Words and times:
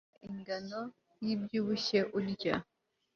ugomba 0.03 0.09
kugabanya 0.11 0.33
ingano 0.33 0.81
yibyibushye 1.25 1.99
urya 2.17 2.55